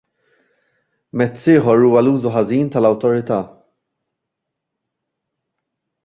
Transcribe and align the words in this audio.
Mezz 1.17 1.43
ieħor 1.51 1.83
huwa 1.87 2.01
l-użu 2.03 2.31
ħażin 2.37 2.71
tal-awtorità. 2.75 3.39